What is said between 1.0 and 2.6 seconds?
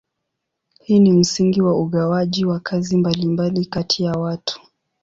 msingi wa ugawaji wa